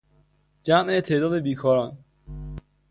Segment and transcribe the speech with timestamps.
[0.63, 1.97] جمع تعداد بیکاران